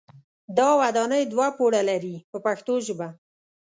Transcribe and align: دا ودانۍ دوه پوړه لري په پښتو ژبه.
دا 0.57 0.67
ودانۍ 0.79 1.23
دوه 1.33 1.47
پوړه 1.57 1.81
لري 1.89 2.15
په 2.31 2.37
پښتو 2.45 2.73
ژبه. 2.85 3.07